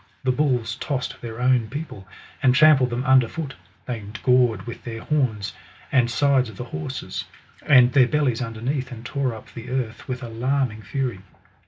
[0.23, 2.07] The bulls tossed their own people,
[2.41, 3.53] and trampled them under foot;
[3.85, 5.53] they gored with their horns
[5.91, 7.25] the sides of the horses,
[7.61, 11.19] and their bellies underneath, and tore up the earth with alarming fury.